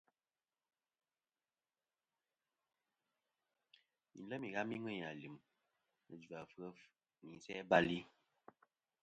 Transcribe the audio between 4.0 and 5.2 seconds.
Yi lem ighami ŋweyn